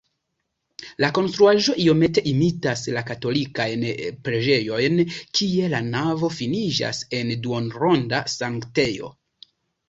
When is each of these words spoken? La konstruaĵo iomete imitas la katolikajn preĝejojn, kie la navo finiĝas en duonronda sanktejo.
La 1.03 1.07
konstruaĵo 1.17 1.73
iomete 1.83 2.23
imitas 2.31 2.81
la 2.95 3.03
katolikajn 3.09 3.83
preĝejojn, 4.29 4.97
kie 5.41 5.69
la 5.75 5.83
navo 5.91 6.31
finiĝas 6.39 7.03
en 7.19 7.31
duonronda 7.45 8.25
sanktejo. 8.39 9.13